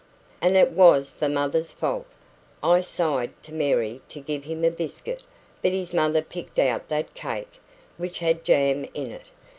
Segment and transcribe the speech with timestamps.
[0.41, 2.07] And it was the mother's fault.
[2.63, 5.23] I signed to Mary to give him a biscuit,
[5.61, 7.61] but his mother picked out that cake,
[7.97, 9.27] which had jam in it.